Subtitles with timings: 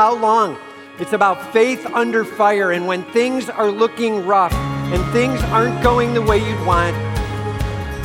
[0.00, 0.56] how long.
[0.98, 2.72] It's about faith under fire.
[2.72, 6.96] And when things are looking rough and things aren't going the way you'd want,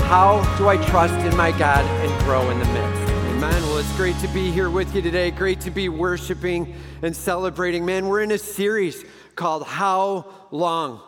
[0.01, 3.13] how do I trust in my God and grow in the midst?
[3.13, 3.63] Amen.
[3.63, 5.31] Well, it's great to be here with you today.
[5.31, 7.85] Great to be worshiping and celebrating.
[7.85, 9.05] Man, we're in a series
[9.37, 10.99] called How Long?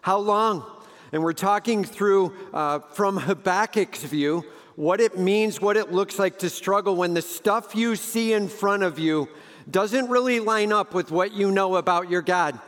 [0.00, 0.64] How Long?
[1.10, 4.44] And we're talking through uh, from Habakkuk's view
[4.76, 8.46] what it means, what it looks like to struggle when the stuff you see in
[8.46, 9.28] front of you
[9.70, 12.58] doesn't really line up with what you know about your God.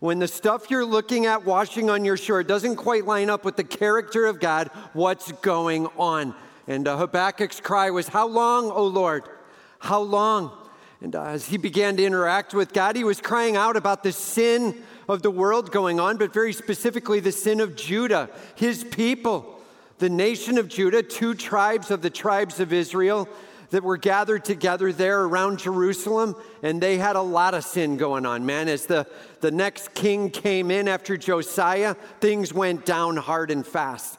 [0.00, 3.56] When the stuff you're looking at washing on your shore doesn't quite line up with
[3.56, 6.34] the character of God, what's going on?
[6.68, 9.24] And uh, Habakkuk's cry was, How long, O Lord?
[9.78, 10.52] How long?
[11.00, 14.12] And uh, as he began to interact with God, he was crying out about the
[14.12, 19.60] sin of the world going on, but very specifically the sin of Judah, his people,
[19.98, 23.28] the nation of Judah, two tribes of the tribes of Israel
[23.70, 28.26] that were gathered together there around Jerusalem, and they had a lot of sin going
[28.26, 28.68] on, man.
[28.68, 29.06] As the,
[29.40, 34.18] the next king came in after Josiah, things went down hard and fast.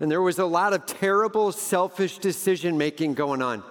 [0.00, 3.62] And there was a lot of terrible, selfish decision making going on.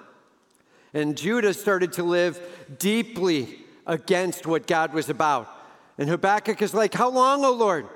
[0.93, 2.39] And Judah started to live
[2.79, 5.49] deeply against what God was about.
[5.97, 7.87] And Habakkuk is like, How long, O Lord?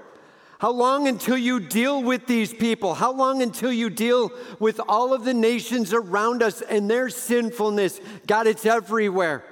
[0.59, 2.95] How long until you deal with these people?
[2.95, 8.02] How long until you deal with all of the nations around us and their sinfulness?
[8.25, 9.44] God, it's everywhere.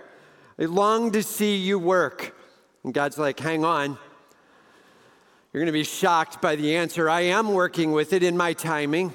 [0.57, 2.35] I long to see you work.
[2.83, 3.99] And God's like, hang on.
[5.53, 7.07] You're going to be shocked by the answer.
[7.07, 9.13] I am working with it in my timing.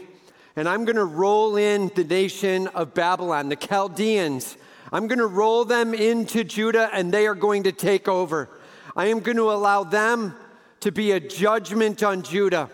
[0.54, 4.56] And I'm going to roll in the nation of Babylon, the Chaldeans.
[4.92, 8.48] I'm going to roll them into Judah and they are going to take over.
[8.96, 10.34] I am going to allow them
[10.80, 12.70] to be a judgment on Judah.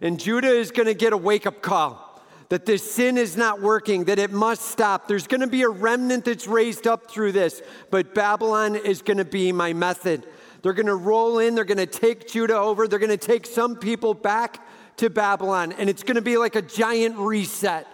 [0.00, 2.06] And Judah is going to get a wake up call
[2.48, 5.08] that this sin is not working, that it must stop.
[5.08, 9.16] There's going to be a remnant that's raised up through this, but Babylon is going
[9.16, 10.26] to be my method.
[10.62, 13.46] They're going to roll in, they're going to take Judah over, they're going to take
[13.46, 14.64] some people back
[14.98, 17.86] to Babylon, and it's going to be like a giant reset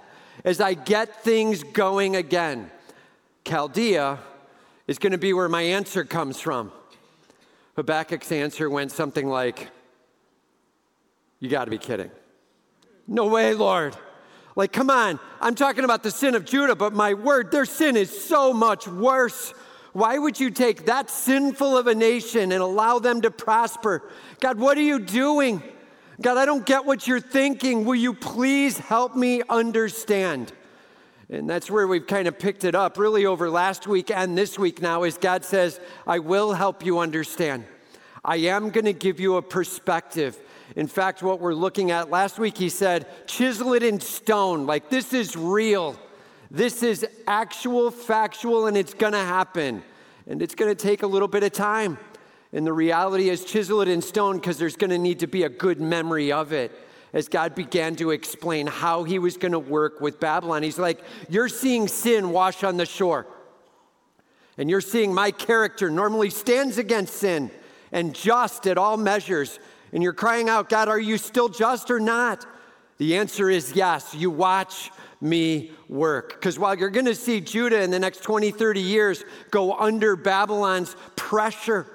[0.44, 2.70] as I get things going again.
[3.44, 4.18] Chaldea
[4.86, 6.72] is going to be where my answer comes from.
[7.82, 9.68] Habakkuk's answer went something like,
[11.40, 12.10] You got to be kidding.
[13.08, 13.96] No way, Lord.
[14.54, 17.96] Like, come on, I'm talking about the sin of Judah, but my word, their sin
[17.96, 19.52] is so much worse.
[19.92, 24.08] Why would you take that sinful of a nation and allow them to prosper?
[24.40, 25.62] God, what are you doing?
[26.20, 27.84] God, I don't get what you're thinking.
[27.84, 30.52] Will you please help me understand?
[31.32, 34.58] And that's where we've kind of picked it up really over last week and this
[34.58, 37.64] week now, as God says, I will help you understand.
[38.22, 40.38] I am going to give you a perspective.
[40.76, 44.66] In fact, what we're looking at last week, he said, chisel it in stone.
[44.66, 45.98] Like this is real.
[46.50, 49.82] This is actual, factual, and it's going to happen.
[50.26, 51.96] And it's going to take a little bit of time.
[52.52, 55.44] And the reality is, chisel it in stone because there's going to need to be
[55.44, 56.72] a good memory of it
[57.12, 60.62] as God began to explain how he was going to work with Babylon.
[60.62, 63.26] He's like, You're seeing sin wash on the shore.
[64.58, 67.50] And you're seeing my character normally stands against sin
[67.90, 69.58] and just at all measures.
[69.92, 72.46] And you're crying out, God, are you still just or not?
[72.98, 74.14] The answer is yes.
[74.14, 74.90] You watch
[75.20, 76.34] me work.
[76.34, 80.16] Because while you're going to see Judah in the next 20, 30 years go under
[80.16, 81.86] Babylon's pressure,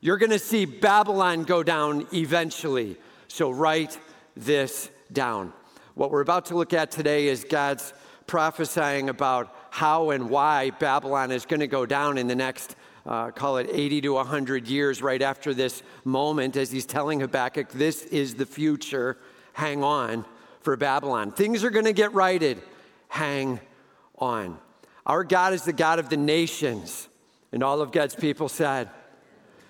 [0.00, 2.96] you're going to see Babylon go down eventually.
[3.28, 3.98] So write
[4.44, 5.52] this down.
[5.94, 7.92] What we're about to look at today is God's
[8.26, 13.30] prophesying about how and why Babylon is going to go down in the next, uh,
[13.30, 18.04] call it 80 to 100 years, right after this moment, as he's telling Habakkuk, this
[18.04, 19.18] is the future.
[19.54, 20.24] Hang on
[20.60, 21.32] for Babylon.
[21.32, 22.62] Things are going to get righted.
[23.08, 23.60] Hang
[24.18, 24.58] on.
[25.06, 27.08] Our God is the God of the nations.
[27.50, 28.90] And all of God's people said,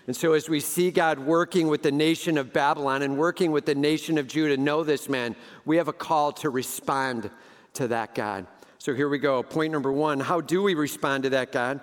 [0.08, 3.66] and so, as we see God working with the nation of Babylon and working with
[3.66, 5.36] the nation of Judah, know this, man,
[5.66, 7.28] we have a call to respond
[7.74, 8.46] to that God.
[8.78, 9.42] So, here we go.
[9.42, 11.80] Point number one How do we respond to that God?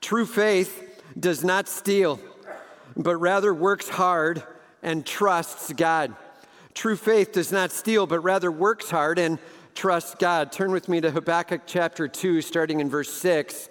[0.00, 2.20] True faith does not steal,
[2.96, 4.44] but rather works hard
[4.80, 6.14] and trusts God.
[6.74, 9.36] True faith does not steal, but rather works hard and
[9.74, 10.52] trusts God.
[10.52, 13.68] Turn with me to Habakkuk chapter 2, starting in verse 6,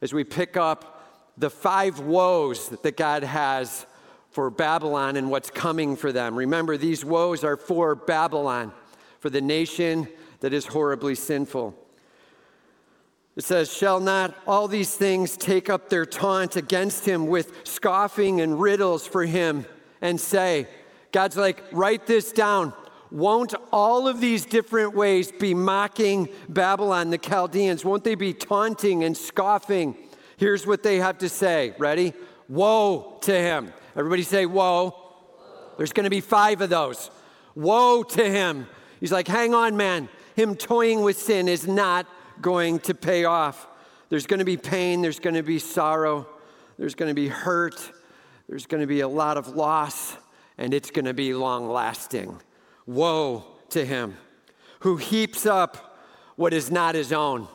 [0.00, 0.93] as we pick up
[1.36, 3.86] the five woes that God has
[4.30, 6.36] for Babylon and what's coming for them.
[6.36, 8.72] Remember, these woes are for Babylon,
[9.20, 10.08] for the nation
[10.40, 11.74] that is horribly sinful.
[13.36, 18.40] It says, Shall not all these things take up their taunt against him with scoffing
[18.40, 19.66] and riddles for him
[20.00, 20.68] and say,
[21.12, 22.72] God's like, write this down.
[23.10, 27.84] Won't all of these different ways be mocking Babylon, the Chaldeans?
[27.84, 29.96] Won't they be taunting and scoffing?
[30.36, 31.74] Here's what they have to say.
[31.78, 32.12] Ready?
[32.48, 33.72] Woe to him.
[33.96, 34.94] Everybody say, Woe.
[35.76, 37.10] There's going to be five of those.
[37.54, 38.66] Woe to him.
[39.00, 40.08] He's like, Hang on, man.
[40.36, 42.06] Him toying with sin is not
[42.40, 43.68] going to pay off.
[44.08, 46.28] There's going to be pain, there's going to be sorrow,
[46.78, 47.90] there's going to be hurt,
[48.48, 50.16] there's going to be a lot of loss,
[50.58, 52.40] and it's going to be long lasting.
[52.86, 54.16] Woe to him
[54.84, 55.98] who heaps up
[56.36, 57.48] what is not his own.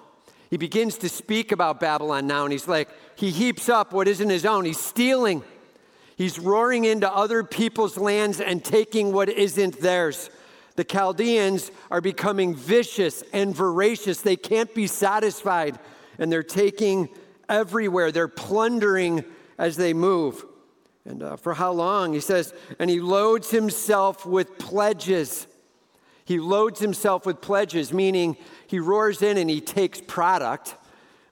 [0.50, 4.30] He begins to speak about Babylon now, and he's like, he heaps up what isn't
[4.30, 4.66] his own.
[4.66, 5.44] He's stealing.
[6.16, 10.30] He's roaring into other people's lands and taking what isn't theirs.
[10.76, 14.22] The Chaldeans are becoming vicious and voracious.
[14.22, 15.78] They can't be satisfied,
[16.18, 17.10] and they're taking
[17.48, 18.12] everywhere.
[18.12, 19.26] They're plundering
[19.58, 20.46] as they move.
[21.06, 22.14] And uh, for how long?
[22.14, 25.48] He says, and he loads himself with pledges.
[26.30, 28.38] He loads himself with pledges, meaning
[28.68, 30.76] he roars in and he takes product.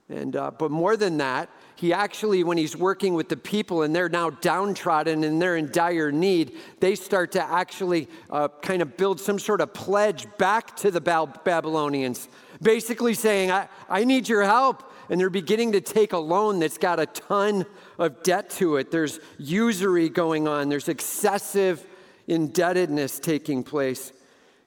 [0.08, 3.94] And, uh, but more than that, he actually, when he's working with the people and
[3.94, 8.96] they're now downtrodden and they're in dire need, they start to actually uh, kind of
[8.96, 12.28] build some sort of pledge back to the Babylonians,
[12.60, 14.82] basically saying, I, I need your help.
[15.10, 17.66] And they're beginning to take a loan that's got a ton
[17.98, 18.90] of debt to it.
[18.90, 21.86] There's usury going on, there's excessive
[22.26, 24.12] indebtedness taking place.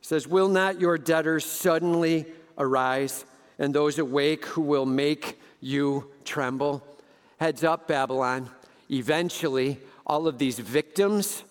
[0.02, 2.26] Says, Will not your debtors suddenly
[2.58, 3.26] arise,
[3.60, 6.84] and those awake who will make you tremble?
[7.40, 8.50] Heads up, Babylon.
[8.90, 11.44] Eventually, all of these victims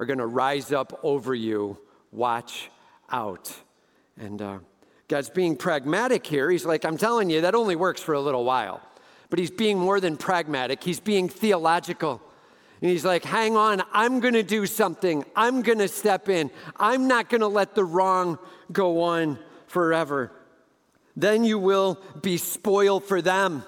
[0.00, 1.78] are going to rise up over you.
[2.10, 2.70] Watch
[3.10, 3.54] out.
[4.18, 4.58] And uh,
[5.08, 6.50] God's being pragmatic here.
[6.50, 8.80] He's like, I'm telling you, that only works for a little while.
[9.30, 12.20] But he's being more than pragmatic, he's being theological.
[12.82, 15.24] And he's like, hang on, I'm going to do something.
[15.36, 16.50] I'm going to step in.
[16.76, 18.40] I'm not going to let the wrong
[18.72, 19.38] go on
[19.68, 20.32] forever.
[21.14, 23.62] Then you will be spoil for them.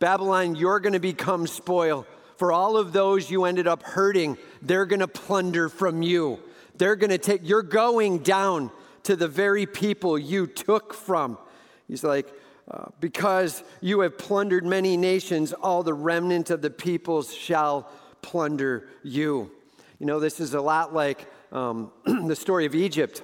[0.00, 2.04] Babylon, you're going to become spoil.
[2.36, 6.40] For all of those you ended up hurting, they're going to plunder from you.
[6.76, 8.72] They're going to take, you're going down
[9.04, 11.38] to the very people you took from.
[11.86, 12.28] He's like,
[12.68, 17.88] uh, because you have plundered many nations, all the remnant of the peoples shall
[18.22, 19.50] plunder you.
[19.98, 23.22] You know, this is a lot like um, the story of Egypt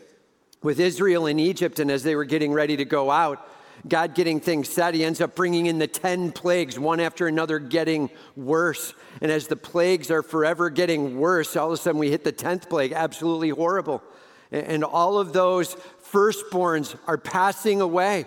[0.62, 3.46] with Israel in Egypt, and as they were getting ready to go out,
[3.86, 7.58] God getting things set, he ends up bringing in the 10 plagues, one after another
[7.58, 8.94] getting worse.
[9.20, 12.32] And as the plagues are forever getting worse, all of a sudden we hit the
[12.32, 14.02] 10th plague, absolutely horrible.
[14.50, 15.74] And all of those
[16.10, 18.24] firstborns are passing away.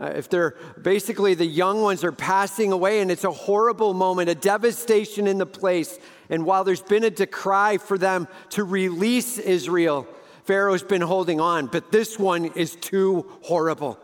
[0.00, 4.30] Uh, if they're basically the young ones are passing away, and it's a horrible moment,
[4.30, 5.98] a devastation in the place.
[6.30, 10.08] And while there's been a decry for them to release Israel,
[10.44, 13.98] Pharaoh's been holding on, but this one is too horrible.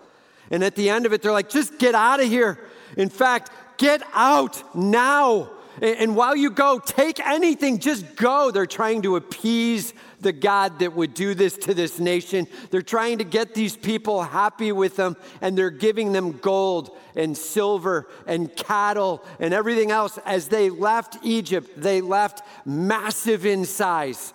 [0.50, 2.58] And at the end of it, they're like, just get out of here.
[2.96, 5.50] In fact, get out now.
[5.80, 8.50] And while you go, take anything, just go.
[8.50, 12.46] They're trying to appease the God that would do this to this nation.
[12.70, 17.36] They're trying to get these people happy with them, and they're giving them gold and
[17.36, 20.18] silver and cattle and everything else.
[20.24, 24.32] As they left Egypt, they left massive in size,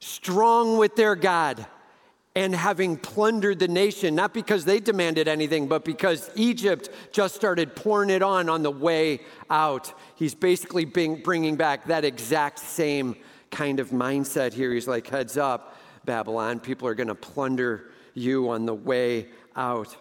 [0.00, 1.66] strong with their God
[2.36, 7.74] and having plundered the nation, not because they demanded anything, but because Egypt just started
[7.74, 9.92] pouring it on on the way out.
[10.16, 13.16] He's basically bringing back that exact same
[13.56, 14.70] kind of mindset here.
[14.74, 19.96] He's like, heads up, Babylon, people are going to plunder you on the way out.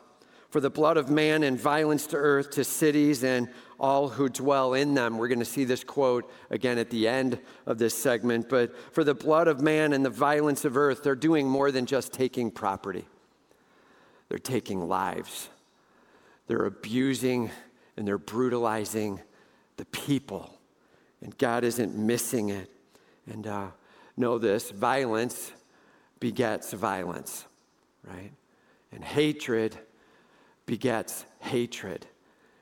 [0.50, 3.48] For the blood of man and violence to earth, to cities and
[3.80, 5.18] all who dwell in them.
[5.18, 8.50] We're going to see this quote again at the end of this segment.
[8.50, 11.86] But for the blood of man and the violence of earth, they're doing more than
[11.86, 13.06] just taking property,
[14.28, 15.50] they're taking lives.
[16.48, 17.50] They're abusing
[17.96, 19.22] and they're brutalizing
[19.78, 20.54] the people.
[21.22, 22.70] And God isn't missing it.
[23.32, 23.68] And uh,
[24.18, 25.52] know this violence
[26.20, 27.46] begets violence,
[28.04, 28.32] right?
[28.92, 29.78] And hatred
[30.66, 32.06] begets hatred.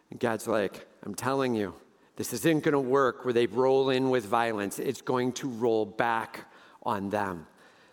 [0.09, 1.73] And God's like, I'm telling you,
[2.15, 4.79] this isn't going to work where they roll in with violence.
[4.79, 6.51] It's going to roll back
[6.83, 7.47] on them.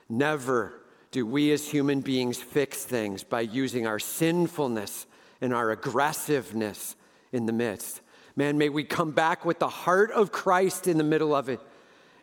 [0.09, 5.07] Never do we as human beings fix things by using our sinfulness
[5.41, 6.97] and our aggressiveness
[7.33, 8.01] in the midst.
[8.37, 11.61] Man, may we come back with the heart of Christ in the middle of it.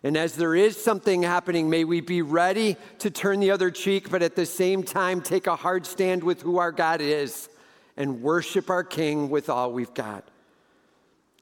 [0.07, 4.09] And as there is something happening, may we be ready to turn the other cheek,
[4.09, 7.49] but at the same time take a hard stand with who our God is
[7.97, 10.23] and worship our King with all we've got.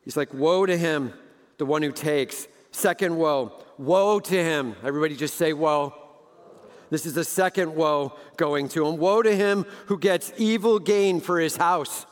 [0.04, 1.14] He's like, Woe to him,
[1.60, 2.48] the one who takes.
[2.72, 4.76] Second woe, woe to him.
[4.84, 5.94] Everybody just say, Woe.
[6.90, 8.98] This is the second woe going to him.
[8.98, 12.08] Woe to him who gets evil gain for his house.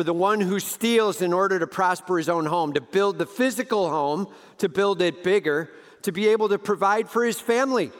[0.00, 3.26] For the one who steals in order to prosper his own home, to build the
[3.26, 7.92] physical home, to build it bigger, to be able to provide for his family.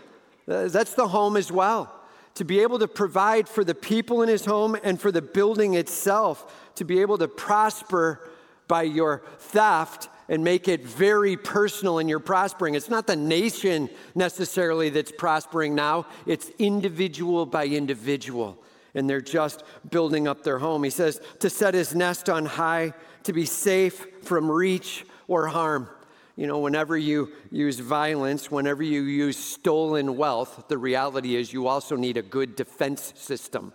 [0.49, 1.95] Uh, that's the home as well.
[2.37, 5.75] To be able to provide for the people in his home and for the building
[5.75, 8.31] itself, to be able to prosper
[8.67, 12.77] by your theft and make it very personal and you're prospering.
[12.77, 18.57] It's not the nation necessarily that's prospering now, it's individual by individual.
[18.95, 20.85] And they're just building up their home.
[20.85, 22.93] He says to set his nest on high,
[23.25, 25.89] to be safe from reach or harm.
[26.37, 31.67] You know, whenever you use violence, whenever you use stolen wealth, the reality is you
[31.67, 33.73] also need a good defense system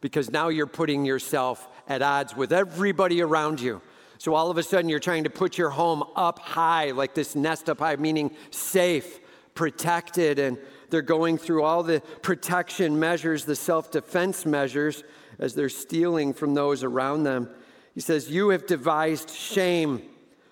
[0.00, 3.80] because now you're putting yourself at odds with everybody around you.
[4.18, 7.34] So all of a sudden, you're trying to put your home up high, like this
[7.34, 9.20] nest up high, meaning safe,
[9.54, 10.38] protected.
[10.38, 10.58] And
[10.90, 15.02] they're going through all the protection measures, the self defense measures,
[15.38, 17.48] as they're stealing from those around them.
[17.94, 20.02] He says, You have devised shame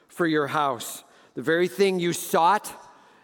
[0.08, 1.04] for your house.
[1.34, 2.72] The very thing you sought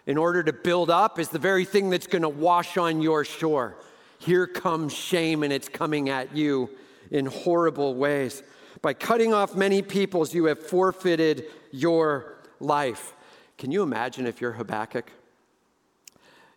[0.07, 3.25] in order to build up is the very thing that's going to wash on your
[3.25, 3.77] shore.
[4.19, 6.71] Here comes shame, and it's coming at you
[7.11, 8.43] in horrible ways.
[8.83, 13.15] By cutting off many peoples, you have forfeited your life.
[13.59, 15.11] Can you imagine if you're Habakkuk?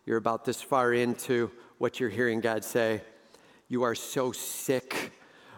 [0.08, 3.02] You're about this far into what you're hearing God say.
[3.68, 5.12] You are so sick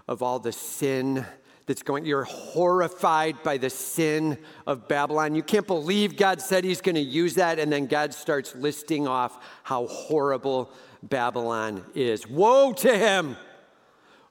[0.08, 1.24] of all the sin
[1.66, 5.36] that's going, you're horrified by the sin of Babylon.
[5.36, 9.06] You can't believe God said he's going to use that, and then God starts listing
[9.06, 12.26] off how horrible Babylon is.
[12.26, 13.36] Woe to him!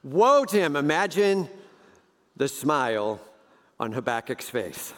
[0.02, 0.76] Woe to him.
[0.76, 1.48] Imagine
[2.36, 3.22] the smile
[3.78, 4.92] on Habakkuk's face.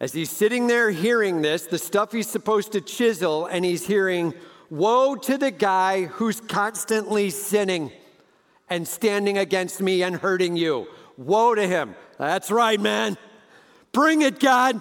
[0.00, 4.32] As he's sitting there hearing this, the stuff he's supposed to chisel, and he's hearing,
[4.70, 7.92] Woe to the guy who's constantly sinning
[8.68, 10.86] and standing against me and hurting you.
[11.18, 11.94] Woe to him.
[12.18, 13.18] That's right, man.
[13.92, 14.80] Bring it, God.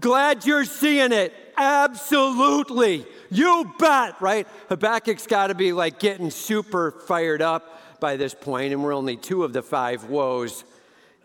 [0.00, 1.34] Glad you're seeing it.
[1.56, 3.04] Absolutely.
[3.30, 4.46] You bet, right?
[4.68, 9.16] Habakkuk's got to be like getting super fired up by this point, and we're only
[9.16, 10.64] two of the five woes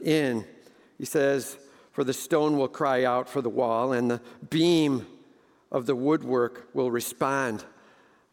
[0.01, 0.45] in.
[0.97, 1.57] He says,
[1.91, 5.07] For the stone will cry out for the wall, and the beam
[5.71, 7.63] of the woodwork will respond.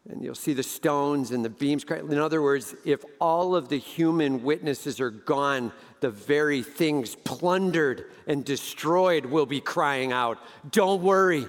[0.09, 1.97] And you'll see the stones and the beams cry.
[1.97, 8.05] In other words, if all of the human witnesses are gone, the very things plundered
[8.25, 10.37] and destroyed will be crying out,
[10.71, 11.45] Don't worry,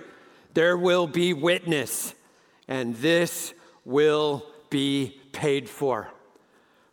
[0.54, 2.14] there will be witness,
[2.66, 6.10] and this will be paid for.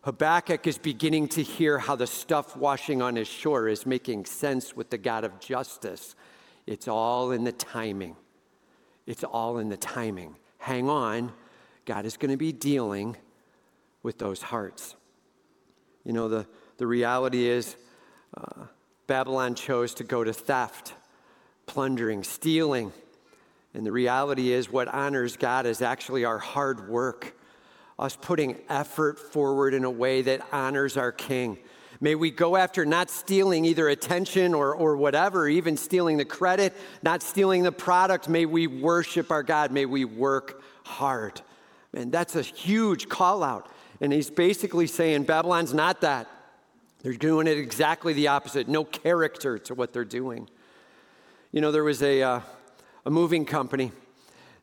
[0.06, 4.76] Habakkuk is beginning to hear how the stuff washing on his shore is making sense
[4.76, 6.14] with the God of justice.
[6.64, 8.14] It's all in the timing.
[9.04, 10.36] It's all in the timing.
[10.58, 11.32] Hang on,
[11.86, 13.16] God is going to be dealing
[14.04, 14.94] with those hearts.
[16.04, 16.46] You know, the,
[16.76, 17.74] the reality is
[18.36, 18.66] uh,
[19.08, 20.94] Babylon chose to go to theft,
[21.66, 22.92] plundering, stealing.
[23.74, 27.36] And the reality is, what honors God is actually our hard work
[27.98, 31.58] us putting effort forward in a way that honors our King.
[32.00, 36.74] May we go after not stealing either attention or, or whatever, even stealing the credit,
[37.02, 38.28] not stealing the product.
[38.28, 39.72] May we worship our God.
[39.72, 41.40] May we work hard.
[41.94, 43.70] And that's a huge call out.
[44.02, 46.28] And he's basically saying Babylon's not that.
[47.02, 48.68] They're doing it exactly the opposite.
[48.68, 50.50] No character to what they're doing.
[51.52, 52.40] You know, there was a, uh,
[53.06, 53.92] a moving company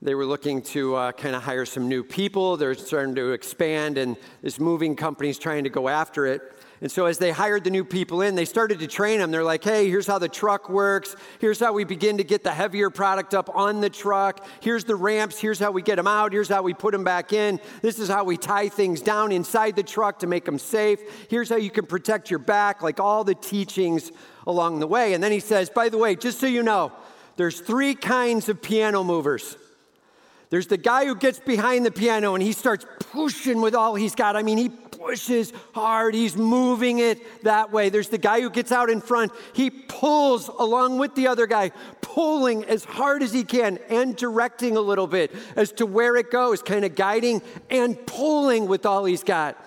[0.03, 2.57] they were looking to uh, kind of hire some new people.
[2.57, 6.41] They're starting to expand, and this moving company's trying to go after it.
[6.81, 9.31] And so, as they hired the new people in, they started to train them.
[9.31, 11.15] They're like, hey, here's how the truck works.
[11.39, 14.45] Here's how we begin to get the heavier product up on the truck.
[14.60, 15.39] Here's the ramps.
[15.39, 16.33] Here's how we get them out.
[16.33, 17.62] Here's how we put them back in.
[17.81, 21.00] This is how we tie things down inside the truck to make them safe.
[21.29, 24.12] Here's how you can protect your back, like all the teachings
[24.45, 25.13] along the way.
[25.13, 26.91] And then he says, by the way, just so you know,
[27.38, 29.55] there's three kinds of piano movers.
[30.53, 34.13] There's the guy who gets behind the piano and he starts pushing with all he's
[34.13, 34.36] got.
[34.36, 37.89] I mean, he pushes hard, he's moving it that way.
[37.89, 41.72] There's the guy who gets out in front, he pulls along with the other guy,
[42.01, 46.29] pulling as hard as he can and directing a little bit as to where it
[46.29, 47.41] goes, kind of guiding
[47.72, 49.57] and pulling with all he's got.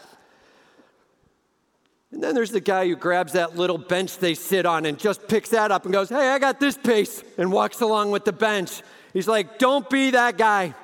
[2.13, 5.27] And then there's the guy who grabs that little bench they sit on and just
[5.27, 8.33] picks that up and goes, Hey, I got this pace, and walks along with the
[8.33, 8.83] bench.
[9.17, 10.75] He's like, don't be that guy.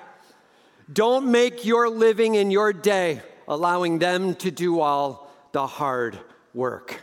[0.91, 6.19] Don't make your living in your day allowing them to do all the hard
[6.55, 7.03] work.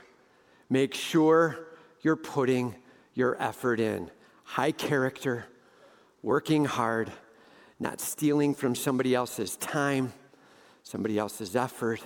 [0.72, 1.68] Make sure
[2.02, 2.74] you're putting
[3.14, 4.10] your effort in.
[4.44, 5.46] High character,
[6.24, 7.12] working hard,
[7.80, 10.14] not stealing from somebody else's time,
[10.82, 12.02] somebody else's effort,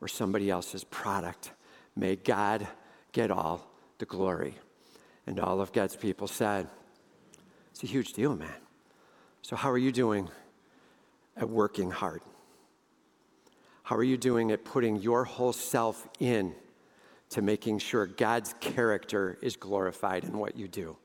[0.00, 1.52] or somebody else's product.
[1.94, 2.66] May God
[3.12, 4.56] get all the glory.
[5.28, 6.66] And all of God's people said,
[7.78, 8.50] It's a huge deal, man.
[9.40, 10.28] So, how are you doing
[11.36, 12.22] at working hard?
[13.84, 16.56] How are you doing at putting your whole self in
[17.30, 20.96] to making sure God's character is glorified in what you do?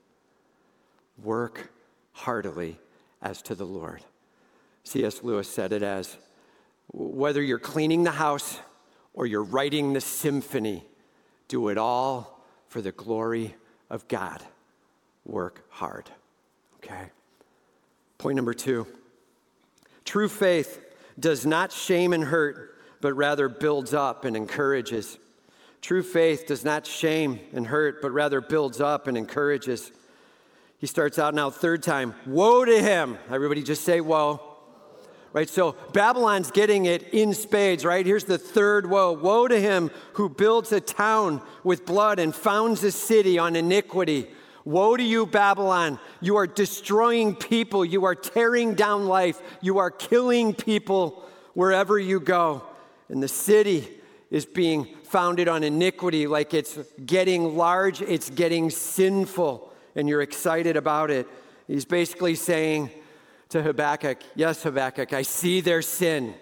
[1.21, 1.71] Work
[2.11, 2.79] heartily
[3.21, 4.01] as to the Lord.
[4.83, 5.21] C.S.
[5.21, 6.17] Lewis said it as
[6.91, 8.59] whether you're cleaning the house
[9.13, 10.83] or you're writing the symphony,
[11.47, 13.53] do it all for the glory
[13.91, 14.41] of God.
[15.23, 16.09] Work hard.
[16.83, 17.05] Okay?
[18.17, 18.87] Point number two
[20.05, 20.79] true faith
[21.19, 25.17] does not shame and hurt, but rather builds up and encourages.
[25.81, 29.91] True faith does not shame and hurt, but rather builds up and encourages.
[30.77, 33.17] He starts out now, third time, woe to him.
[33.29, 34.41] Everybody just say, woe.
[35.33, 38.05] Right, so Babylon's getting it in spades, right?
[38.05, 39.13] Here's the third woe.
[39.13, 44.27] Woe to him who builds a town with blood and founds a city on iniquity.
[44.65, 45.99] Woe to you, Babylon.
[46.21, 47.83] You are destroying people.
[47.83, 49.41] You are tearing down life.
[49.61, 52.63] You are killing people wherever you go.
[53.09, 53.87] And the city
[54.31, 60.75] is being founded on iniquity, like it's getting large, it's getting sinful and you're excited
[60.75, 61.27] about it.
[61.67, 62.89] He's basically saying
[63.49, 66.33] to Habakkuk, Yes, Habakkuk, I see their sin.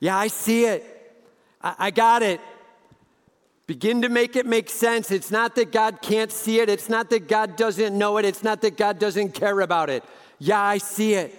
[0.00, 0.84] Yeah, I see it.
[1.62, 2.40] I, got it.
[3.66, 5.10] Begin to make it make sense.
[5.10, 6.68] It's not that God can't see it.
[6.68, 8.24] It's not that God doesn't know it.
[8.24, 10.04] It's not that God doesn't care about it.
[10.38, 11.34] Yeah, I see it.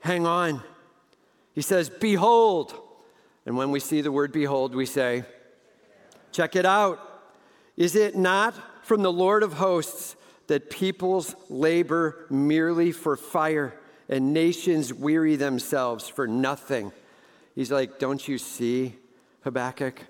[0.00, 0.62] Hang on.
[1.54, 2.74] He says, Behold.
[3.46, 5.24] And when we see the word behold, we say,
[6.32, 6.98] Check it out.
[7.76, 10.16] Is it not from the Lord of hosts
[10.50, 13.72] that peoples labor merely for fire
[14.08, 16.90] and nations weary themselves for nothing.
[17.54, 18.96] He's like, Don't you see,
[19.44, 20.02] Habakkuk?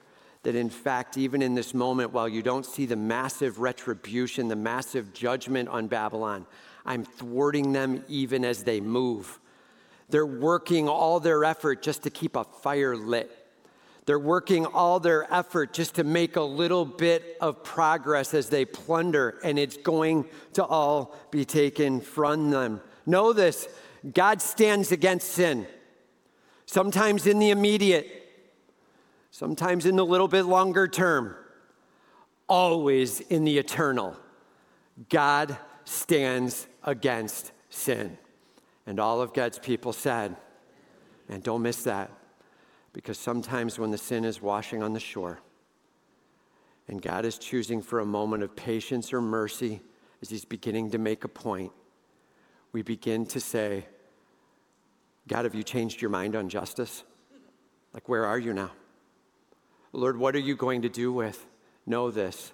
[0.42, 4.56] That in fact, even in this moment, while you don't see the massive retribution, the
[4.56, 6.46] massive judgment on Babylon,
[6.86, 9.38] I'm thwarting them even as they move.
[10.08, 13.36] They're working all their effort just to keep a fire lit.
[14.06, 18.64] They're working all their effort just to make a little bit of progress as they
[18.64, 22.80] plunder, and it's going to all be taken from them.
[23.06, 23.68] Know this
[24.12, 25.66] God stands against sin,
[26.66, 28.19] sometimes in the immediate,
[29.30, 31.34] sometimes in the little bit longer term,
[32.48, 34.16] always in the eternal.
[35.08, 38.18] God stands against sin.
[38.86, 40.36] And all of God's people said,
[41.28, 42.10] and don't miss that.
[42.92, 45.40] Because sometimes when the sin is washing on the shore
[46.88, 49.80] and God is choosing for a moment of patience or mercy
[50.22, 51.70] as He's beginning to make a point,
[52.72, 53.86] we begin to say,
[55.28, 57.04] God, have you changed your mind on justice?
[57.94, 58.72] Like, where are you now?
[59.92, 61.46] Lord, what are you going to do with?
[61.86, 62.52] Know this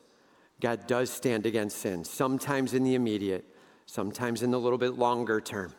[0.60, 3.44] God does stand against sin, sometimes in the immediate,
[3.84, 5.74] sometimes in the little bit longer term,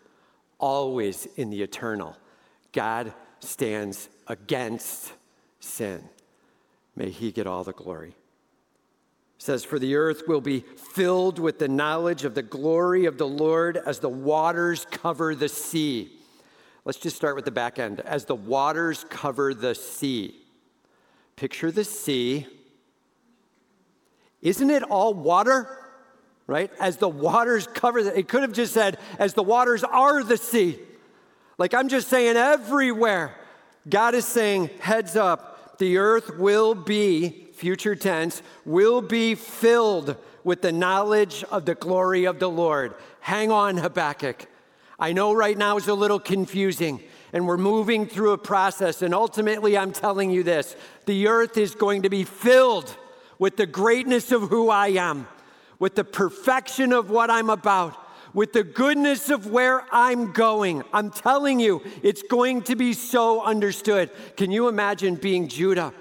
[0.60, 2.16] always in the eternal.
[2.74, 5.14] God stands against
[5.60, 6.04] sin.
[6.96, 8.10] May he get all the glory.
[8.10, 8.16] It
[9.38, 10.62] says, For the earth will be
[10.94, 15.50] filled with the knowledge of the glory of the Lord as the waters cover the
[15.50, 16.12] sea.
[16.86, 18.00] Let's just start with the back end.
[18.00, 20.36] As the waters cover the sea.
[21.38, 22.46] Picture the sea.
[24.42, 25.70] Isn't it all water?
[26.46, 26.72] Right?
[26.80, 30.38] As the waters cover the, it could have just said, as the waters are the
[30.38, 30.80] sea.
[31.58, 33.36] Like I'm just saying, everywhere.
[33.88, 40.62] God is saying, heads up, the earth will be, future tense, will be filled with
[40.62, 42.96] the knowledge of the glory of the Lord.
[43.20, 44.46] Hang on, Habakkuk.
[45.00, 47.02] I know right now is a little confusing,
[47.38, 51.76] and we're moving through a process, and ultimately, I'm telling you this the earth is
[51.76, 52.98] going to be filled
[53.38, 55.28] with the greatness of who I am,
[55.78, 57.96] with the perfection of what I'm about
[58.34, 60.84] with the goodness of where I'm going.
[60.94, 64.12] I'm telling you, it's going to be so understood.
[64.36, 65.92] Can you imagine being Judah?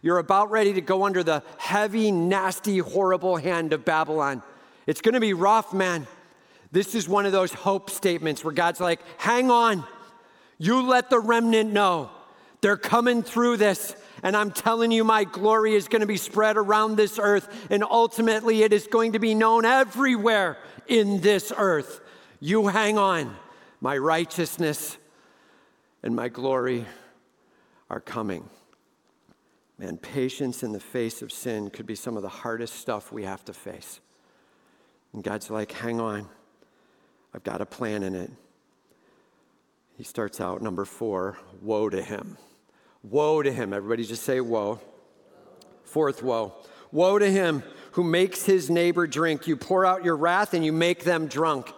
[0.00, 4.42] You're about ready to go under the heavy, nasty, horrible hand of Babylon.
[4.86, 6.06] It's going to be rough, man.
[6.70, 9.84] This is one of those hope statements where God's like, hang on.
[10.58, 12.10] You let the remnant know.
[12.60, 13.96] They're coming through this.
[14.22, 17.66] And I'm telling you, my glory is going to be spread around this earth.
[17.70, 22.00] And ultimately, it is going to be known everywhere in this earth.
[22.40, 23.36] You hang on.
[23.80, 24.96] My righteousness
[26.04, 26.86] and my glory
[27.90, 28.48] are coming.
[29.78, 33.24] Man, patience in the face of sin could be some of the hardest stuff we
[33.24, 34.00] have to face.
[35.12, 36.28] And God's like, hang on,
[37.34, 38.30] I've got a plan in it.
[40.02, 42.36] He starts out, number four, woe to him.
[43.04, 43.72] Woe to him.
[43.72, 44.80] Everybody just say woe.
[45.84, 46.54] Fourth woe.
[46.90, 47.62] Woe to him
[47.92, 49.46] who makes his neighbor drink.
[49.46, 51.72] You pour out your wrath and you make them drunk.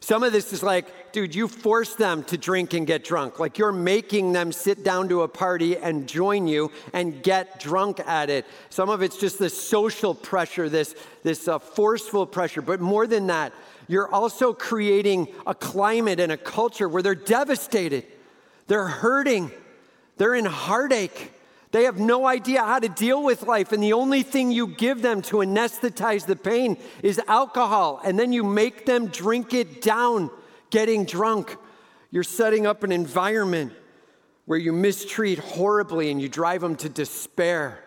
[0.00, 3.38] Some of this is like, dude, you force them to drink and get drunk.
[3.38, 8.00] Like you're making them sit down to a party and join you and get drunk
[8.06, 8.44] at it.
[8.68, 12.60] Some of it's just this social pressure, this, this uh, forceful pressure.
[12.60, 13.54] But more than that,
[13.90, 18.06] you're also creating a climate and a culture where they're devastated,
[18.68, 19.50] they're hurting,
[20.16, 21.32] they're in heartache.
[21.72, 25.02] They have no idea how to deal with life, and the only thing you give
[25.02, 30.30] them to anesthetize the pain is alcohol, and then you make them drink it down,
[30.70, 31.56] getting drunk.
[32.12, 33.72] You're setting up an environment
[34.46, 37.82] where you mistreat horribly and you drive them to despair.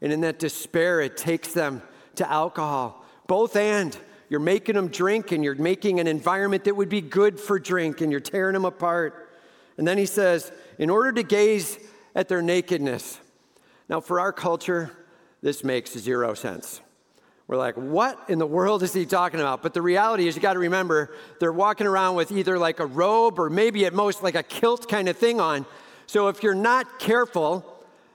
[0.00, 1.80] And in that despair, it takes them
[2.16, 3.04] to alcohol.
[3.28, 3.96] Both and.
[4.34, 8.00] You're making them drink and you're making an environment that would be good for drink
[8.00, 9.30] and you're tearing them apart.
[9.78, 11.78] And then he says, in order to gaze
[12.16, 13.20] at their nakedness,
[13.88, 14.90] now, for our culture,
[15.40, 16.80] this makes zero sense.
[17.46, 19.62] We're like, what in the world is he talking about?
[19.62, 22.86] But the reality is, you got to remember, they're walking around with either like a
[22.86, 25.64] robe or maybe at most like a kilt kind of thing on.
[26.06, 27.73] So if you're not careful,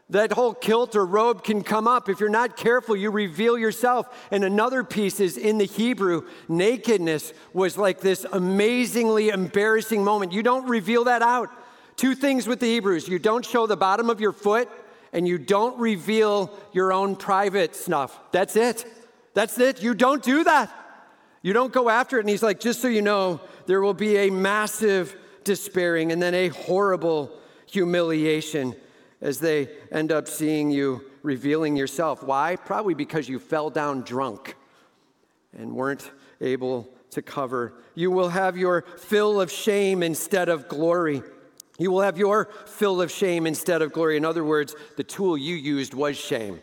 [0.10, 2.10] that whole kilt or robe can come up.
[2.10, 4.28] If you're not careful, you reveal yourself.
[4.32, 10.32] And another piece is in the Hebrew, nakedness was like this amazingly embarrassing moment.
[10.32, 11.50] You don't reveal that out.
[11.96, 14.70] Two things with the Hebrews you don't show the bottom of your foot
[15.14, 18.18] and you don't reveal your own private stuff.
[18.32, 18.86] That's it.
[19.34, 19.84] That's it.
[19.84, 20.72] You don't do that.
[21.42, 22.22] You don't go after it.
[22.22, 26.34] And he's like, just so you know, there will be a massive despairing and then
[26.34, 27.32] a horrible
[27.68, 28.76] humiliation
[29.22, 32.24] as they end up seeing you revealing yourself.
[32.24, 32.56] Why?
[32.56, 34.56] Probably because you fell down drunk
[35.58, 37.74] and weren't able to cover.
[37.96, 41.24] You will have your fill of shame instead of glory.
[41.78, 44.18] You will have your fill of shame instead of glory.
[44.18, 46.60] In other words, the tool you used was shame.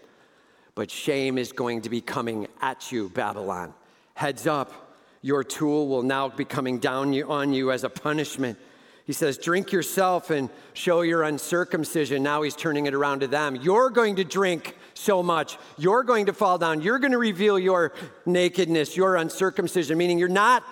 [0.75, 3.73] But shame is going to be coming at you, Babylon.
[4.15, 8.59] Heads up, your tool will now be coming down on you as a punishment.
[9.07, 12.23] He says, Drink yourself and show your uncircumcision.
[12.23, 13.55] Now he's turning it around to them.
[13.57, 15.59] You're going to drink so much.
[15.79, 16.83] You're going to fall down.
[16.83, 17.93] You're going to reveal your
[18.27, 20.65] nakedness, your uncircumcision, meaning you're not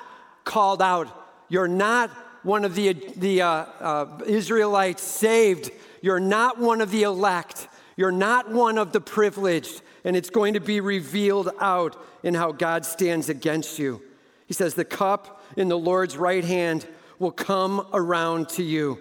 [0.42, 1.08] called out.
[1.48, 2.10] You're not
[2.42, 5.70] one of the, the uh, uh, Israelites saved.
[6.02, 7.68] You're not one of the elect.
[7.96, 9.80] You're not one of the privileged.
[10.02, 14.02] And it's going to be revealed out in how God stands against you.
[14.46, 16.86] He says, The cup in the Lord's right hand
[17.18, 18.98] will come around to you.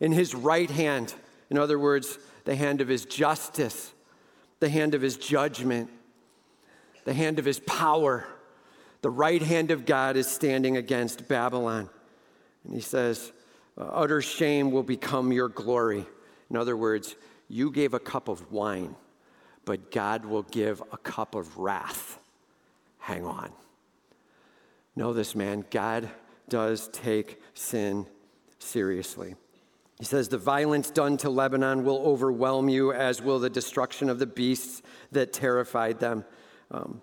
[0.00, 1.14] In his right hand,
[1.50, 3.92] in other words, the hand of his justice,
[4.58, 5.90] the hand of his judgment,
[7.04, 8.26] the hand of his power.
[9.02, 11.88] The right hand of God is standing against Babylon.
[12.64, 13.32] And he says,
[13.76, 16.06] uh, Utter shame will become your glory.
[16.50, 17.16] In other words,
[17.48, 18.94] you gave a cup of wine,
[19.64, 22.18] but God will give a cup of wrath.
[22.98, 23.52] Hang on.
[24.94, 25.64] Know this, man.
[25.70, 26.08] God
[26.48, 28.06] does take sin
[28.58, 29.34] seriously.
[29.98, 34.18] He says, The violence done to Lebanon will overwhelm you, as will the destruction of
[34.18, 36.24] the beasts that terrified them.
[36.70, 37.02] Um,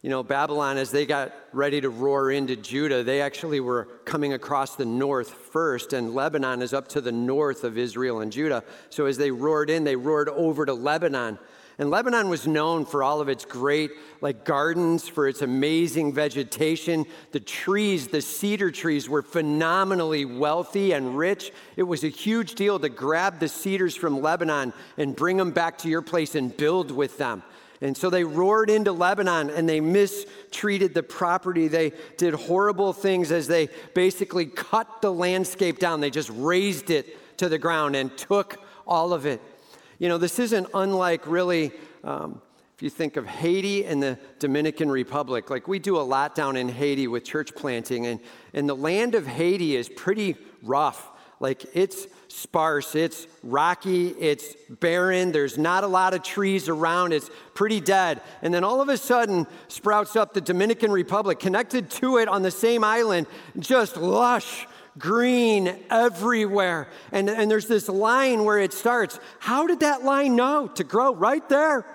[0.00, 4.32] you know, Babylon, as they got ready to roar into Judah, they actually were coming
[4.32, 8.62] across the north first, and Lebanon is up to the north of Israel and Judah.
[8.90, 11.38] So as they roared in, they roared over to Lebanon.
[11.80, 17.06] And Lebanon was known for all of its great like gardens, for its amazing vegetation.
[17.30, 21.52] The trees, the cedar trees were phenomenally wealthy and rich.
[21.76, 25.78] It was a huge deal to grab the cedars from Lebanon and bring them back
[25.78, 27.44] to your place and build with them.
[27.80, 31.68] And so they roared into Lebanon and they mistreated the property.
[31.68, 36.00] They did horrible things as they basically cut the landscape down.
[36.00, 39.40] They just razed it to the ground and took all of it.
[39.98, 41.72] You know, this isn't unlike really,
[42.04, 42.40] um,
[42.76, 46.56] if you think of Haiti and the Dominican Republic, like we do a lot down
[46.56, 48.20] in Haiti with church planting, and,
[48.54, 51.10] and the land of Haiti is pretty rough.
[51.40, 57.30] Like it's sparse, it's rocky, it's barren, there's not a lot of trees around, it's
[57.54, 58.20] pretty dead.
[58.42, 62.42] And then all of a sudden sprouts up the Dominican Republic, connected to it on
[62.42, 63.26] the same island,
[63.58, 64.68] just lush.
[64.98, 66.88] Green everywhere.
[67.12, 69.18] And, and there's this line where it starts.
[69.38, 71.86] How did that line know to grow right there?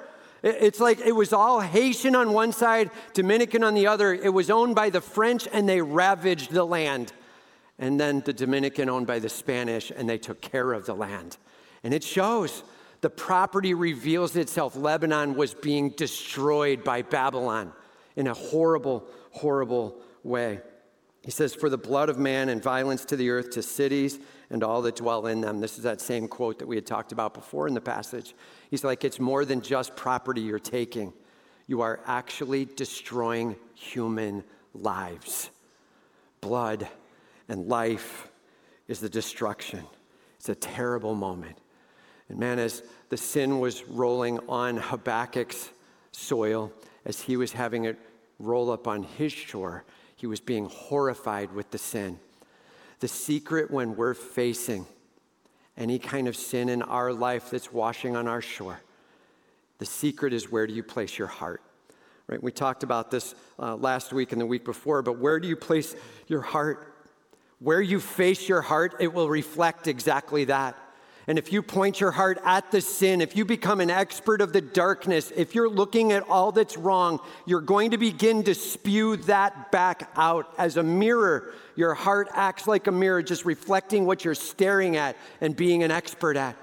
[0.41, 4.13] It's like it was all Haitian on one side, Dominican on the other.
[4.13, 7.13] It was owned by the French and they ravaged the land
[7.79, 11.37] and then the Dominican owned by the Spanish, and they took care of the land.
[11.83, 12.63] And it shows.
[13.01, 14.75] The property reveals itself.
[14.77, 17.73] Lebanon was being destroyed by Babylon
[18.15, 20.61] in a horrible, horrible way.
[21.23, 24.63] He says, For the blood of man and violence to the earth, to cities and
[24.63, 25.61] all that dwell in them.
[25.61, 28.35] This is that same quote that we had talked about before in the passage.
[28.69, 31.13] He's like, It's more than just property you're taking.
[31.65, 35.49] you are actually destroying human lives.
[36.41, 36.87] Blood
[37.47, 38.27] and life
[38.89, 39.85] is the destruction.
[40.37, 41.57] It's a terrible moment.
[42.27, 45.69] And man, as the sin was rolling on Habakkuk's
[46.11, 46.73] soil,
[47.05, 47.97] as he was having it
[48.39, 49.85] roll up on his shore,
[50.23, 52.17] he was being horrified with the sin.
[53.01, 54.85] The secret when we're facing
[55.75, 58.79] any kind of sin in our life that's washing on our shore,
[59.79, 61.61] the secret is where do you place your heart?
[62.27, 62.41] Right?
[62.41, 65.57] We talked about this uh, last week and the week before, but where do you
[65.57, 65.93] place
[66.27, 66.95] your heart?
[67.59, 70.77] Where you face your heart, it will reflect exactly that.
[71.25, 74.51] And if you point your heart at the sin, if you become an expert of
[74.51, 79.15] the darkness, if you're looking at all that's wrong, you're going to begin to spew
[79.17, 81.53] that back out as a mirror.
[81.77, 85.91] Your heart acts like a mirror, just reflecting what you're staring at and being an
[85.91, 86.57] expert at.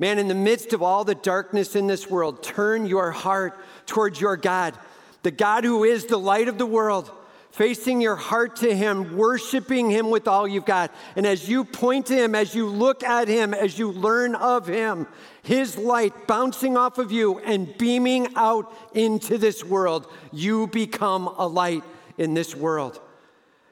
[0.00, 4.20] Man, in the midst of all the darkness in this world, turn your heart towards
[4.20, 4.74] your God,
[5.22, 7.08] the God who is the light of the world
[7.52, 10.92] facing your heart to Him, worshiping Him with all you've got.
[11.16, 14.66] And as you point to Him, as you look at Him, as you learn of
[14.66, 15.06] Him,
[15.42, 21.46] His light bouncing off of you and beaming out into this world, you become a
[21.46, 21.84] light
[22.16, 23.00] in this world.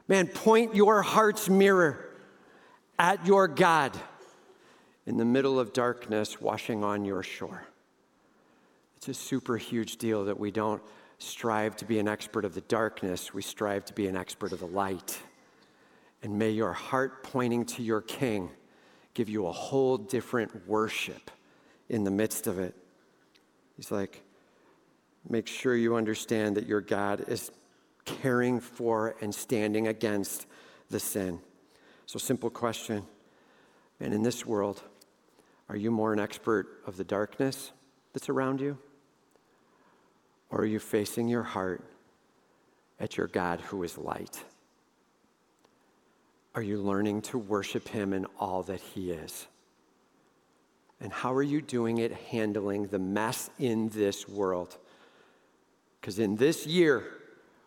[0.08, 2.06] Man, point your heart's mirror
[2.98, 3.98] at your God
[5.06, 7.64] in the middle of darkness washing on your shore.
[8.98, 10.82] It's a super huge deal that we don't
[11.20, 14.58] strive to be an expert of the darkness, we strive to be an expert of
[14.58, 15.18] the light.
[16.22, 18.50] And may your heart pointing to your King
[19.14, 21.30] give you a whole different worship
[21.88, 22.74] in the midst of it.
[23.76, 24.22] He's like,
[25.28, 27.50] make sure you understand that your God is
[28.04, 30.46] caring for and standing against
[30.88, 31.40] the sin.
[32.06, 33.04] So, simple question.
[34.00, 34.82] And in this world,
[35.68, 37.72] are you more an expert of the darkness
[38.12, 38.78] that's around you?
[40.50, 41.82] Or are you facing your heart
[42.98, 44.42] at your God who is light?
[46.54, 49.46] Are you learning to worship him in all that he is?
[51.00, 54.76] And how are you doing it handling the mess in this world?
[56.00, 57.04] Because in this year,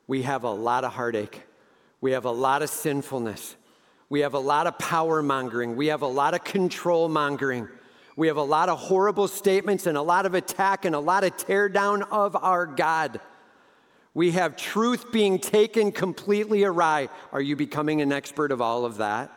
[0.08, 1.44] we have a lot of heartache.
[2.02, 3.56] We have a lot of sinfulness.
[4.10, 5.76] We have a lot of power mongering.
[5.76, 7.70] We have a lot of control mongering.
[8.16, 11.24] We have a lot of horrible statements and a lot of attack and a lot
[11.24, 13.20] of tear down of our God.
[14.14, 17.10] We have truth being taken completely awry.
[17.32, 19.32] Are you becoming an expert of all of that?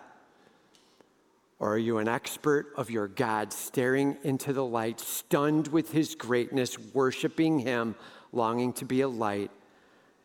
[1.58, 6.14] Or are you an expert of your God, staring into the light, stunned with his
[6.14, 7.94] greatness, worshiping him,
[8.32, 9.50] longing to be a light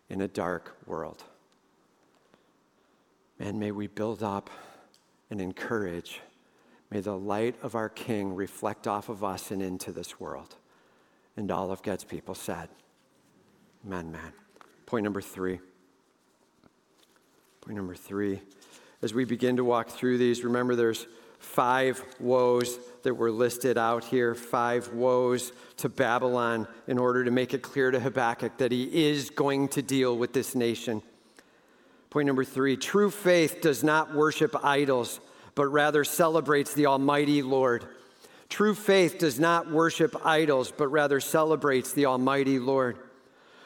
[0.09, 1.23] in a dark world?
[3.39, 4.49] And may we build up
[5.29, 6.19] and encourage
[6.91, 10.56] May the light of our King reflect off of us and into this world.
[11.38, 12.67] And all of God's people said,
[13.86, 14.34] Amen, man.
[14.86, 15.60] Point number three.
[17.62, 18.41] Point number three.
[19.01, 21.08] As we begin to walk through these, remember there's
[21.39, 27.54] five woes that were listed out here, five woes to Babylon in order to make
[27.54, 31.01] it clear to Habakkuk that he is going to deal with this nation.
[32.12, 35.19] Point number three true faith does not worship idols
[35.62, 37.86] but rather celebrates the Almighty Lord.
[38.50, 42.97] True faith does not worship idols, but rather celebrates the Almighty Lord.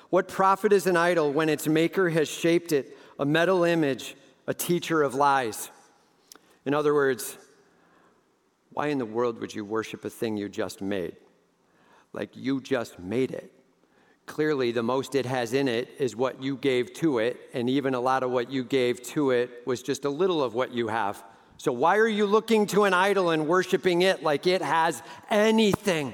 [0.10, 4.53] What profit is an idol when its maker has shaped it, a metal image, a
[4.53, 5.71] teacher of lies?
[6.65, 7.38] In other words,
[8.73, 11.15] why in the world would you worship a thing you just made?
[12.12, 13.53] Like you just made it.
[14.25, 17.93] Clearly, the most it has in it is what you gave to it, and even
[17.93, 20.89] a lot of what you gave to it was just a little of what you
[20.89, 21.23] have.
[21.57, 26.13] So, why are you looking to an idol and worshiping it like it has anything?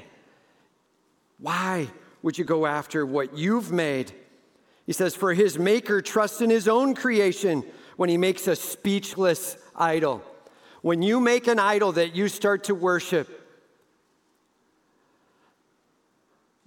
[1.39, 1.89] Why
[2.21, 4.11] would you go after what you've made?
[4.85, 7.63] He says, For his maker trusts in his own creation
[7.97, 10.23] when he makes a speechless idol.
[10.81, 13.41] When you make an idol that you start to worship,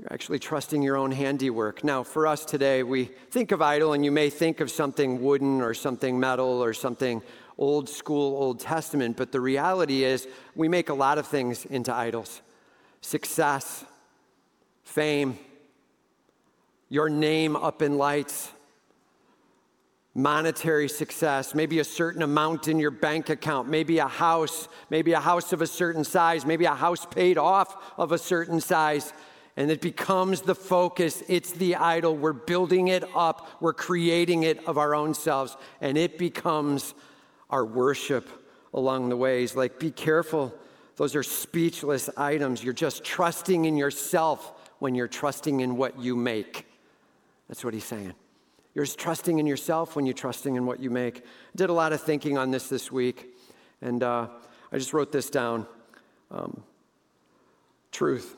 [0.04, 1.82] You're actually trusting your own handiwork.
[1.82, 5.62] Now, for us today, we think of idol, and you may think of something wooden
[5.62, 7.22] or something metal or something
[7.58, 11.94] old school Old Testament, but the reality is we make a lot of things into
[11.94, 12.42] idols
[13.00, 13.84] success,
[14.82, 15.38] fame,
[16.88, 18.50] your name up in lights,
[20.14, 25.20] monetary success, maybe a certain amount in your bank account, maybe a house, maybe a
[25.20, 29.12] house of a certain size, maybe a house paid off of a certain size.
[29.56, 31.22] And it becomes the focus.
[31.28, 32.16] It's the idol.
[32.16, 33.48] We're building it up.
[33.60, 35.56] We're creating it of our own selves.
[35.80, 36.94] And it becomes
[37.54, 38.28] our worship
[38.74, 39.54] along the ways.
[39.54, 40.52] Like, be careful.
[40.96, 42.64] Those are speechless items.
[42.64, 46.66] You're just trusting in yourself when you're trusting in what you make.
[47.46, 48.12] That's what he's saying.
[48.74, 51.18] You're just trusting in yourself when you're trusting in what you make.
[51.18, 51.22] I
[51.54, 53.32] did a lot of thinking on this this week,
[53.80, 54.26] and uh,
[54.72, 55.68] I just wrote this down.
[56.32, 56.60] Um,
[57.92, 58.36] truth.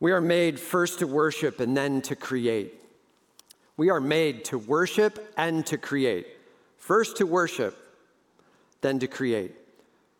[0.00, 2.80] We are made first to worship and then to create.
[3.76, 6.28] We are made to worship and to create.
[6.78, 7.76] First to worship,
[8.80, 9.54] then to create.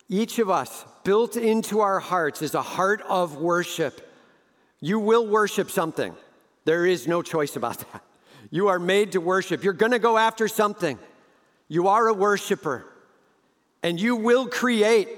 [0.09, 4.01] Each of us, built into our hearts, is a heart of worship.
[4.81, 6.15] You will worship something.
[6.65, 8.03] There is no choice about that.
[8.51, 9.63] You are made to worship.
[9.63, 10.99] You're going to go after something.
[11.69, 12.87] You are a worshiper,
[13.83, 15.09] and you will create.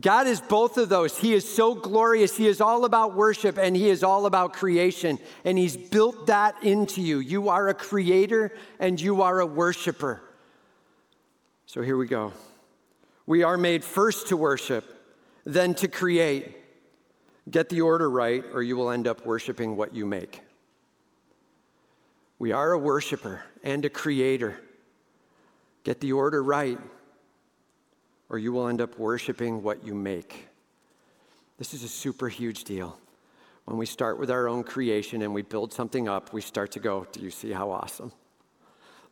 [0.00, 1.18] God is both of those.
[1.18, 2.34] He is so glorious.
[2.34, 5.18] He is all about worship and He is all about creation.
[5.44, 7.18] And He's built that into you.
[7.18, 10.22] You are a creator and you are a worshiper.
[11.72, 12.34] So here we go.
[13.24, 14.84] We are made first to worship,
[15.44, 16.54] then to create.
[17.50, 20.42] Get the order right, or you will end up worshiping what you make.
[22.38, 24.60] We are a worshiper and a creator.
[25.82, 26.78] Get the order right,
[28.28, 30.48] or you will end up worshiping what you make.
[31.56, 32.98] This is a super huge deal.
[33.64, 36.80] When we start with our own creation and we build something up, we start to
[36.80, 38.12] go, Do you see how awesome?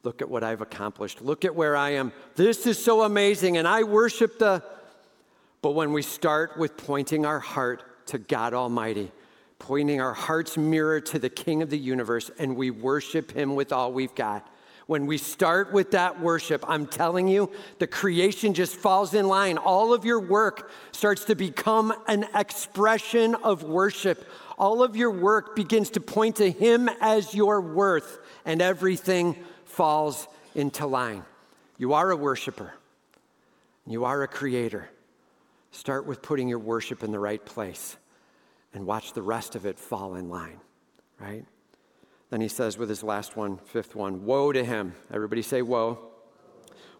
[0.02, 1.20] Look at what I've accomplished.
[1.20, 2.12] Look at where I am.
[2.34, 3.56] This is so amazing.
[3.56, 4.62] And I worship the.
[5.62, 9.12] But when we start with pointing our heart to God Almighty,
[9.58, 13.72] pointing our heart's mirror to the King of the universe, and we worship Him with
[13.72, 14.48] all we've got.
[14.86, 19.58] When we start with that worship, I'm telling you, the creation just falls in line.
[19.58, 24.26] All of your work starts to become an expression of worship.
[24.58, 29.36] All of your work begins to point to Him as your worth, and everything
[29.80, 31.24] falls into line.
[31.78, 32.74] You are a worshiper,
[33.86, 34.90] you are a creator.
[35.70, 37.96] Start with putting your worship in the right place
[38.74, 40.60] and watch the rest of it fall in line,
[41.18, 41.46] right?
[42.28, 44.94] Then he says with his last one, fifth one, Woe to him.
[45.10, 45.98] Everybody say, Woe.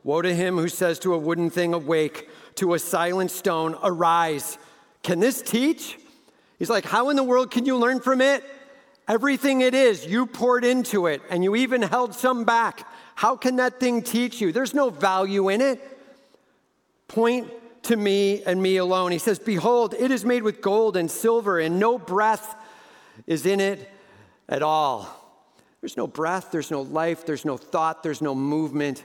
[0.02, 4.56] Woe to him who says to a wooden thing, Awake, to a silent stone, Arise.
[5.02, 5.98] Can this teach?
[6.58, 8.42] He's like, How in the world can you learn from it?
[9.10, 12.86] Everything it is, you poured into it and you even held some back.
[13.16, 14.52] How can that thing teach you?
[14.52, 15.80] There's no value in it.
[17.08, 17.50] Point
[17.82, 19.10] to me and me alone.
[19.10, 22.54] He says, Behold, it is made with gold and silver, and no breath
[23.26, 23.90] is in it
[24.48, 25.08] at all.
[25.80, 29.02] There's no breath, there's no life, there's no thought, there's no movement.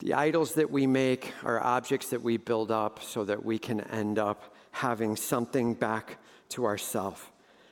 [0.00, 3.80] The idols that we make are objects that we build up so that we can
[3.80, 6.18] end up having something back
[6.50, 7.22] to ourselves.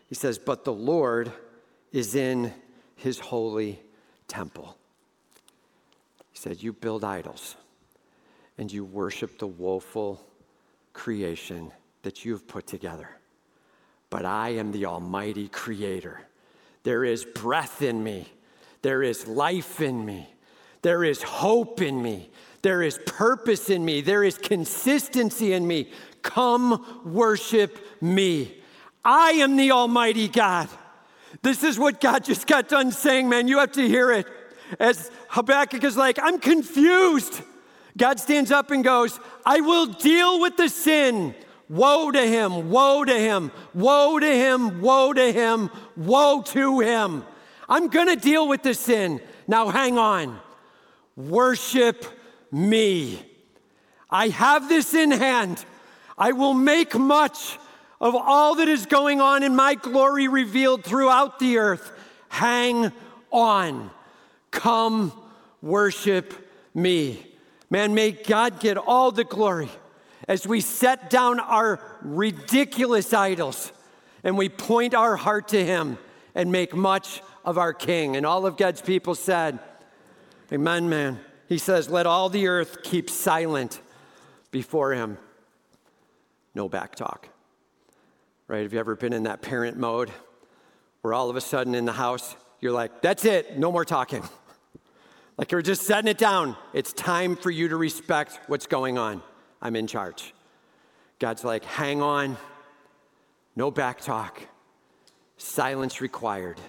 [0.07, 1.33] He says, But the Lord
[1.93, 2.53] is in
[2.97, 3.81] his holy
[4.29, 4.77] temple.
[6.33, 7.57] He said, You build idols
[8.59, 10.25] and you worship the woeful
[10.93, 13.09] creation that you've put together.
[14.11, 16.21] But I am the Almighty Creator.
[16.85, 18.29] There is breath in me,
[18.83, 20.29] there is life in me,
[20.83, 22.31] there is hope in me,
[22.63, 25.91] there is purpose in me, there is consistency in me.
[26.23, 28.63] Come worship me.
[29.05, 30.69] I am the Almighty God.
[31.43, 33.49] This is what God just got done saying, man.
[33.49, 34.27] You have to hear it.
[34.79, 37.43] As Habakkuk is like, I'm confused.
[37.97, 41.35] God stands up and goes, I will deal with the sin.
[41.69, 47.25] Woe to him, woe to him, woe to him, woe to him, woe to him.
[47.69, 49.21] I'm going to deal with the sin.
[49.47, 50.39] Now hang on.
[51.17, 52.05] Worship
[52.51, 53.25] me.
[54.11, 55.65] I have this in hand.
[56.17, 57.59] I will make much
[58.05, 61.91] of all that is going on in my glory revealed throughout the earth.
[62.29, 62.93] Hang
[63.33, 63.91] on.
[64.51, 65.11] Come
[65.63, 66.35] worship
[66.75, 67.27] me.
[67.71, 69.71] Man, may God get all the glory
[70.29, 73.73] as we set down our ridiculous idols
[74.23, 75.97] and we point our heart to Him
[76.35, 78.17] and make much of our King.
[78.17, 79.59] And all of God's people said,
[80.53, 81.21] Amen, man.
[81.49, 83.81] He says, Let all the earth keep silent
[84.51, 85.17] before Him.
[86.55, 87.31] No back talk
[88.49, 88.63] right?
[88.63, 90.11] Have you ever been in that parent mode
[91.03, 94.23] where all of a sudden in the house, you're like, that's it, no more talking.
[95.37, 96.57] like you're just setting it down.
[96.73, 99.23] It's time for you to respect what's going on.
[99.61, 100.35] I'm in charge.
[101.19, 102.37] God's like, hang on,
[103.57, 104.41] no back talk,
[105.37, 106.61] silence required.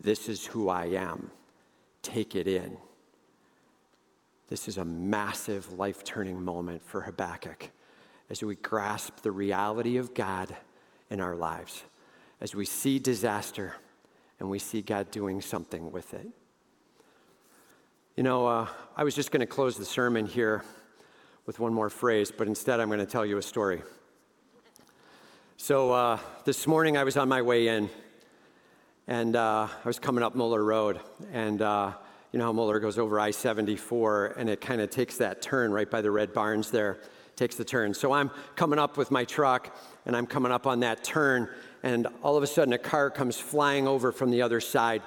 [0.00, 1.30] This is who I am.
[2.02, 2.76] Take it in.
[4.48, 7.70] This is a massive life turning moment for Habakkuk
[8.28, 10.54] as we grasp the reality of God
[11.10, 11.84] in our lives
[12.40, 13.74] as we see disaster
[14.38, 16.26] and we see God doing something with it.
[18.16, 20.64] You know, uh, I was just going to close the sermon here
[21.46, 23.82] with one more phrase, but instead I'm going to tell you a story.
[25.56, 27.88] So uh, this morning I was on my way in,
[29.06, 31.00] And uh, I was coming up Muller Road,
[31.32, 31.92] and uh,
[32.32, 35.72] you know how Muller goes over I 74, and it kind of takes that turn
[35.72, 36.98] right by the red barns there,
[37.36, 37.94] takes the turn.
[37.94, 39.76] So I'm coming up with my truck,
[40.06, 41.48] and I'm coming up on that turn,
[41.82, 45.02] and all of a sudden a car comes flying over from the other side.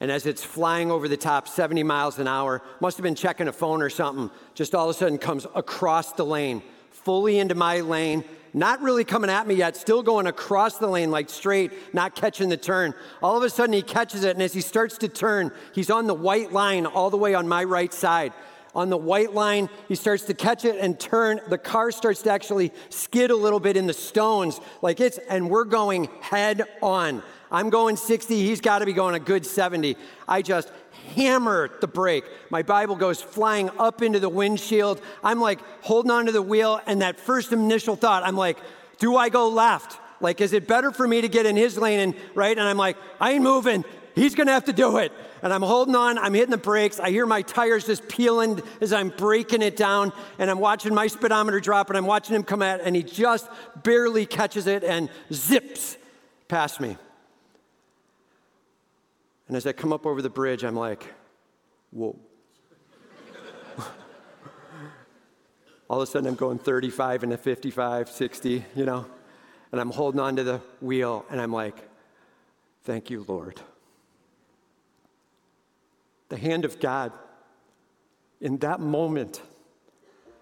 [0.00, 3.46] And as it's flying over the top 70 miles an hour, must have been checking
[3.46, 7.54] a phone or something, just all of a sudden comes across the lane, fully into
[7.54, 11.72] my lane, not really coming at me yet, still going across the lane like straight,
[11.94, 12.94] not catching the turn.
[13.22, 16.06] All of a sudden, he catches it, and as he starts to turn, he's on
[16.06, 18.32] the white line all the way on my right side.
[18.74, 21.40] On the white line, he starts to catch it and turn.
[21.48, 25.50] The car starts to actually skid a little bit in the stones, like it's, and
[25.50, 27.22] we're going head on.
[27.50, 29.96] I'm going 60, he's got to be going a good 70.
[30.26, 30.72] I just
[31.14, 32.24] hammer the brake.
[32.48, 35.02] My Bible goes flying up into the windshield.
[35.22, 38.56] I'm like holding onto the wheel, and that first initial thought, I'm like,
[38.98, 39.98] do I go left?
[40.22, 42.56] Like, is it better for me to get in his lane and right?
[42.56, 43.84] And I'm like, I ain't moving.
[44.14, 45.12] He's gonna have to do it.
[45.42, 47.00] And I'm holding on, I'm hitting the brakes.
[47.00, 51.06] I hear my tires just peeling as I'm breaking it down, and I'm watching my
[51.06, 53.48] speedometer drop, and I'm watching him come at, and he just
[53.82, 55.96] barely catches it and zips
[56.48, 56.96] past me.
[59.48, 61.04] And as I come up over the bridge, I'm like,
[61.90, 62.18] whoa.
[65.90, 69.06] All of a sudden, I'm going 35 into 55, 60, you know,
[69.72, 71.76] and I'm holding on to the wheel, and I'm like,
[72.84, 73.60] thank you, Lord.
[76.32, 77.12] The hand of God
[78.40, 79.42] in that moment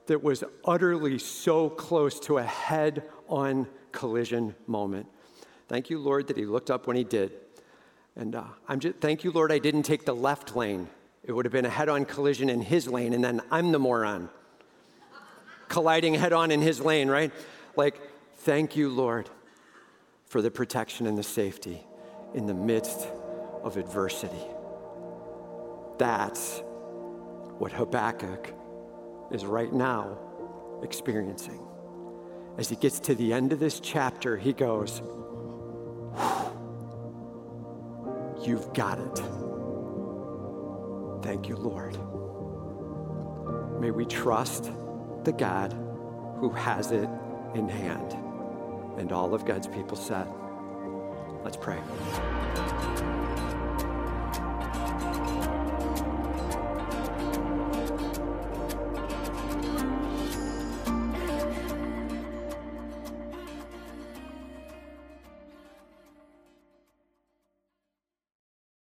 [0.07, 5.07] that was utterly so close to a head on collision moment.
[5.67, 7.33] Thank you, Lord, that He looked up when He did
[8.17, 10.89] and uh, I'm just, thank you, Lord, I didn't take the left lane.
[11.25, 13.79] It would have been a head on collision in his lane, and then I'm the
[13.79, 14.29] moron.
[15.69, 17.33] Colliding head on in his lane, right?
[17.77, 18.01] Like,
[18.39, 19.31] thank you, Lord,
[20.27, 21.83] for the protection and the safety
[22.35, 23.07] in the midst
[23.63, 24.45] of adversity.
[26.01, 26.63] That's
[27.59, 28.55] what Habakkuk
[29.31, 30.17] is right now
[30.83, 31.61] experiencing.
[32.57, 35.03] As he gets to the end of this chapter, he goes,
[38.43, 39.19] You've got it.
[41.23, 41.99] Thank you, Lord.
[43.79, 44.73] May we trust
[45.25, 45.75] the God
[46.39, 47.11] who has it
[47.55, 48.15] in hand.
[48.97, 50.27] And all of God's people said,
[51.45, 51.79] Let's pray.